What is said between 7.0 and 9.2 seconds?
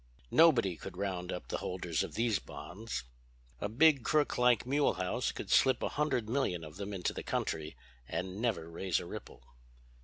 the country and never raise a